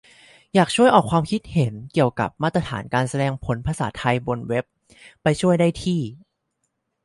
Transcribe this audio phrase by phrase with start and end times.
[0.53, 4.65] อยากช่วยออกความเห็นเกี่ยวกับมาตรฐานการแสดงผลภาษาไทยบนเว็บ
[5.23, 6.01] ไปช่วยได้ที่